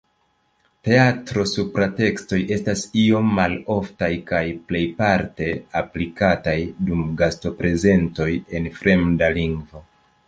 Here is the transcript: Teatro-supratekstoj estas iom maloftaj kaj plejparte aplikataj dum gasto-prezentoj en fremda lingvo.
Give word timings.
Teatro-supratekstoj 0.85 2.39
estas 2.55 2.81
iom 3.03 3.29
maloftaj 3.41 4.09
kaj 4.33 4.41
plejparte 4.71 5.51
aplikataj 5.85 6.57
dum 6.89 7.05
gasto-prezentoj 7.23 8.31
en 8.61 8.71
fremda 8.81 9.31
lingvo. 9.41 9.87